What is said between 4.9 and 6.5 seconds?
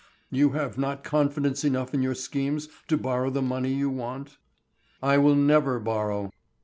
"I will never borrow."